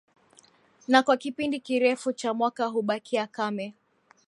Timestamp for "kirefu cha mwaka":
1.59-2.65